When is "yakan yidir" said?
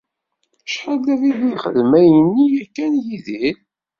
2.53-3.57